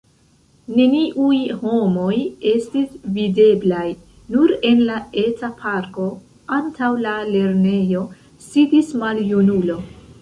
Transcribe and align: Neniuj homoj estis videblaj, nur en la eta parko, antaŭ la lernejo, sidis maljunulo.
Neniuj 0.77 1.35
homoj 1.57 2.15
estis 2.51 2.95
videblaj, 3.17 3.83
nur 4.37 4.55
en 4.71 4.81
la 4.87 4.97
eta 5.27 5.51
parko, 5.61 6.09
antaŭ 6.59 6.91
la 7.07 7.15
lernejo, 7.37 8.05
sidis 8.51 8.91
maljunulo. 9.05 9.79